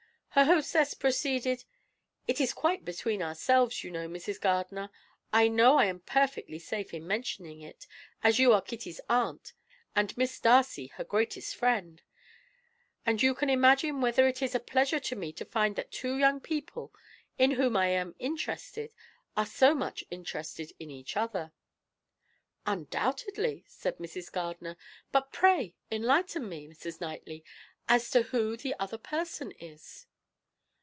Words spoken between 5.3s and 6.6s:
I know I am perfectly